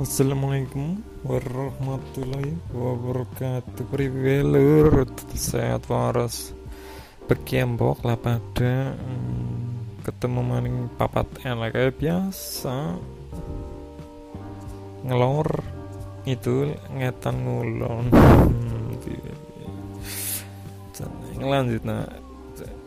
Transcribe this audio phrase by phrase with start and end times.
[0.00, 0.96] Assalamualaikum
[1.28, 3.84] warahmatullahi wabarakatuh.
[3.84, 5.04] Priwe lur
[5.36, 6.56] sehat waras.
[7.28, 12.96] Bekembok lah pada hmm, Ketemu maning papat enak kayak biasa.
[15.04, 15.48] Ngelor
[16.24, 18.08] Itu ngetan ngulon.
[18.08, 18.96] Hmm,
[21.36, 22.08] Ngelanjut nah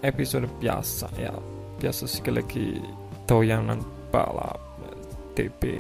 [0.02, 1.30] Episode biasa ya.
[1.78, 2.82] Biasa sekali lagi
[3.30, 4.58] Toyanan balap
[5.38, 5.78] TP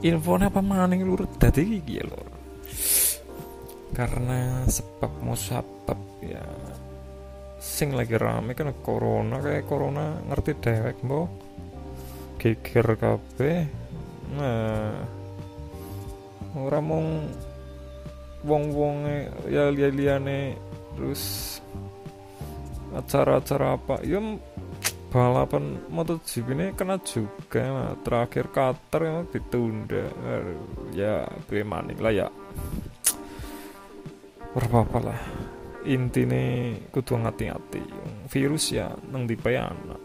[0.00, 2.28] infonya apa maning lur dadi iki lur?
[3.92, 6.44] Karena sebab musabab ya.
[7.60, 11.28] Sing lagi rame kan corona kayak corona ngerti dewek mbok.
[12.40, 13.58] Geger kabeh.
[14.36, 14.94] Nah
[16.56, 17.28] ora mung
[18.42, 20.56] wong-wonge ya liyane
[20.96, 21.58] terus
[22.96, 24.00] acara-acara apa.
[24.02, 24.18] Ya
[25.10, 30.06] balapan MotoGP ini kena juga nah, terakhir Qatar yang ditunda.
[30.94, 32.28] Ya bagaimana lah ya.
[34.54, 35.20] Berapa lah.
[35.82, 37.82] Intinya kudu hati-hati
[38.30, 40.00] virus ya nang di anak.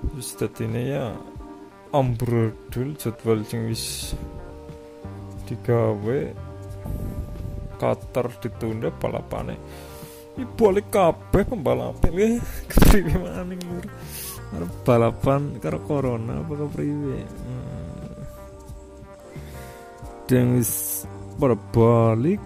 [0.00, 1.12] Terus ini ya
[1.92, 4.16] ambrodul jadwal sing wis
[5.44, 6.20] digawe.
[7.80, 9.56] Qatar ditunda balapane
[10.44, 13.86] balik kabeh pembalap ya kepriwe maning lur
[14.82, 17.18] balapan karo corona apa kepriwe?
[20.30, 20.54] Hmm.
[20.58, 21.06] wis
[21.70, 22.42] balik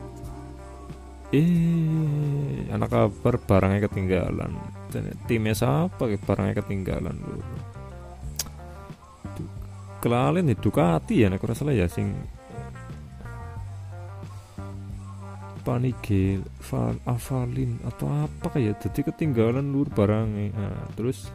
[1.32, 4.52] eh anak kabar barangnya ketinggalan.
[4.92, 7.42] Dan timnya siapa barangnya ketinggalan lur
[10.04, 12.12] kelalen itu Ducati ya ora salah ya sing
[15.64, 21.32] panigel val avalin atau apa kayak jadi ketinggalan lur barangnya nah, terus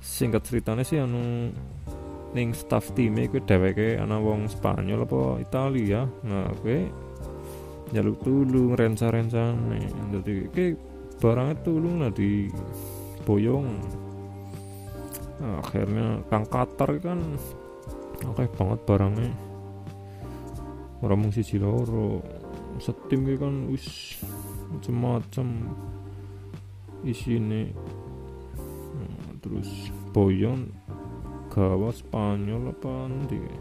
[0.00, 1.52] singkat ceritanya sih anu
[2.32, 6.04] ning staff time gue dheweke ana wong Spanyol apa Italia.
[6.28, 6.88] Nah gue
[7.92, 9.80] jaluk tulung renca-rencane
[10.12, 10.76] dadi ke
[11.16, 12.52] barangnya tulung lah di
[13.24, 13.68] boyong.
[15.38, 17.20] Nah, akhirnya kang Qatar kan
[18.26, 19.32] oke banget barangnya.
[20.98, 22.18] Orang mung siji loro
[22.78, 24.18] setim kan wis
[24.70, 25.74] macam-macam
[27.06, 27.74] isine.
[28.94, 30.72] Nah, terus boyon
[31.50, 33.58] gawa Spanyol apa nanti ya,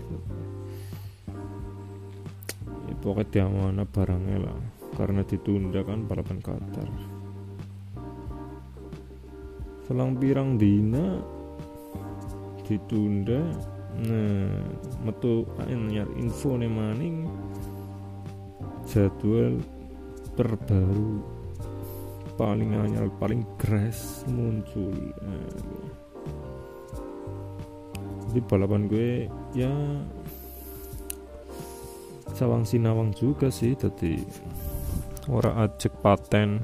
[3.01, 4.59] pokoknya mana barangnya lah.
[4.97, 6.89] Karena ditunda kan balapan Qatar.
[9.85, 11.21] Selang pirang dina
[12.65, 13.41] ditunda.
[13.97, 14.61] Nah
[15.01, 17.25] metu nyari info nih maning
[18.87, 19.59] jadwal
[20.39, 21.21] terbaru
[22.37, 24.93] paling anyar paling grass muncul.
[25.25, 25.51] Nah,
[28.29, 29.11] jadi balapan gue
[29.57, 29.71] ya
[32.37, 34.21] sawang sinawang juga sih jadi
[35.31, 36.61] orang ajek paten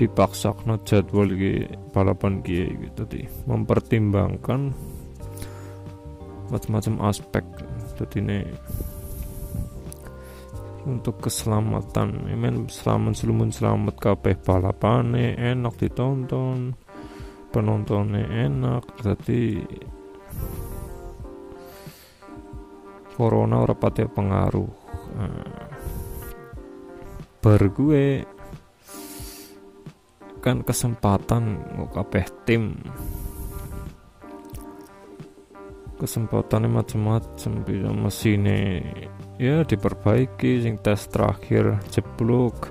[0.00, 4.72] dipaksa no jadwal gue balapan gue gitu tadi mempertimbangkan
[6.48, 7.44] macam-macam aspek
[8.00, 8.38] jadi ini
[10.84, 12.28] untuk keselamatan.
[12.28, 15.36] Emen selamat selumun selamat kabeh balapane.
[15.36, 16.76] Enak ditonton.
[17.50, 18.84] Penontonnya enak.
[19.00, 19.64] Jadi
[23.16, 24.72] corona ora pati pengaruh.
[25.14, 25.46] Nah,
[27.38, 28.06] bar gue
[30.44, 31.56] kan kesempatan
[31.88, 32.76] kabeh tim
[35.94, 38.82] kesempatannya macam-macam bisa mesinnya
[39.38, 42.70] ya diperbaiki sing tes terakhir jeblok.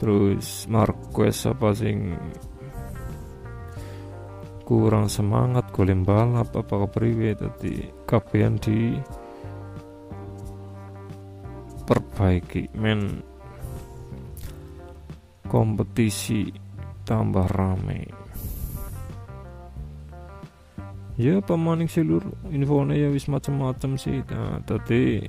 [0.00, 2.12] Terus Marquez apa sing
[4.64, 8.96] kurang semangat golem balap apa kepriwe tadi kapian di
[11.84, 12.72] perbaiki.
[12.74, 13.20] Men
[15.44, 16.48] kompetisi
[17.04, 18.23] tambah rame
[21.14, 22.26] ya pemaning silur?
[22.50, 24.22] Infonya ya wis macam-macam sih.
[24.26, 25.22] Nah tadi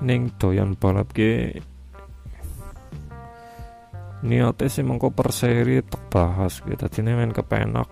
[0.00, 1.60] neng doyan balap ke
[4.20, 7.88] niatnya sih mengko per seri tak bahas gitu tadi main kepenak.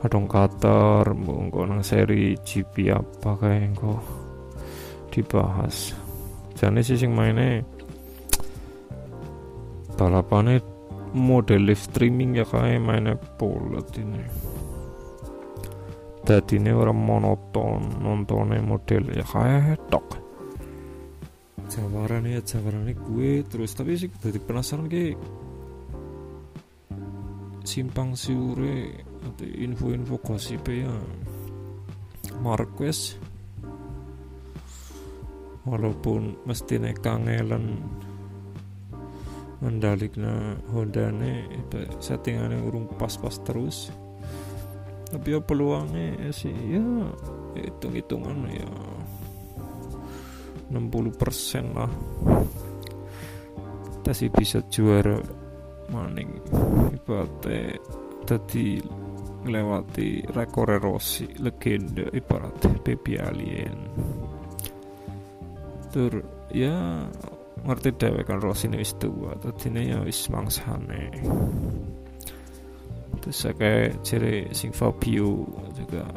[0.00, 4.00] Adong Qatar mengko nang seri GP apa kayak engko
[5.12, 5.92] dibahas.
[6.56, 7.60] Jadi sih sing mainnya
[9.98, 10.60] balapannya
[11.14, 14.22] model live streaming ya kayak mainnya pola ini.
[16.20, 20.06] Dadine ora monoton nontonnya model ya kayak tok.
[21.70, 25.14] Jawaran ya jawaran gue terus tapi sih jadi penasaran ke
[27.62, 30.90] simpang siure atau info-info gosip ya.
[32.42, 33.18] Marquez
[35.66, 37.78] walaupun mesti kangelan
[39.60, 41.44] mendalikna nih
[42.00, 43.92] settingannya urung pas-pas terus.
[45.10, 46.84] Tapi ya peluangnya ya sih ya
[47.58, 48.70] hitung-hitungan ya
[50.70, 51.90] 60% lah.
[54.00, 55.18] Kita sih bisa juara
[55.90, 56.30] maning
[56.94, 57.74] ibaratnya
[58.22, 58.78] tadi
[59.42, 63.78] melewati rekor Rossi legenda ibarat baby alien.
[65.90, 66.22] Tur
[66.54, 67.02] ya
[67.64, 71.12] ngerti dewe kan Rossi ini wis tua tadi ya wis mangsane.
[73.20, 75.44] Terus kayak ciri sing Fabio
[75.76, 76.08] juga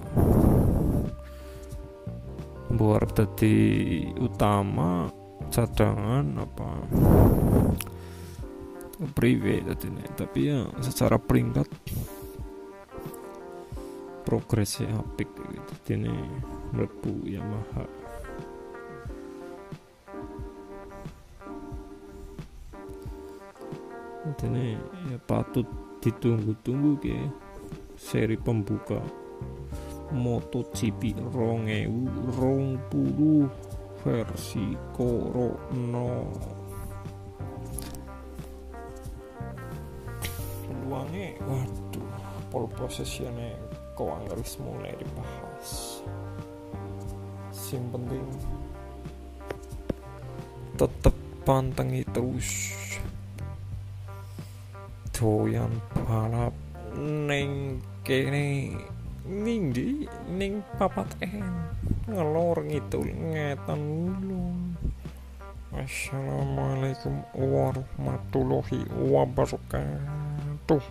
[2.74, 3.56] buat tadi
[4.18, 5.12] utama
[5.52, 6.70] cadangan apa?
[9.12, 11.68] Prive tadi tapi ya secara peringkat
[14.24, 16.16] progresnya apik gitu ini
[16.72, 18.03] melebu Yamaha
[24.24, 24.80] ini
[25.12, 25.68] ya patut
[26.00, 27.18] ditunggu-tunggu ke
[28.00, 29.04] seri pembuka
[30.16, 32.08] MotoGP rongewu
[32.40, 33.52] rong puluh
[34.04, 36.24] versi Corona
[40.64, 42.12] peluangnya waduh
[42.48, 43.56] pole positionnya
[43.94, 46.00] kok harus mulai dibahas.
[47.54, 48.26] Sim penting
[50.74, 51.16] tetep
[51.46, 52.74] pantengi terus
[55.14, 56.54] doyan balap.
[56.98, 58.74] Neng kene
[59.24, 61.48] ning di ning papat en
[62.12, 64.76] ngelor ngidul ngetan ulun
[65.74, 70.84] Assalamualaikum warahmatullahi wabarakatuh